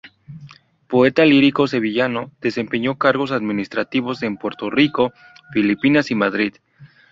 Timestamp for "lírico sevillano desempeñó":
1.25-2.97